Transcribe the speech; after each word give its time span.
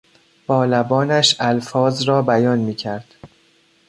با 0.47 0.65
لبانش 0.65 1.35
الفاظ 1.39 2.03
را 2.03 2.21
بیان 2.21 2.59
میکرد. 2.59 3.15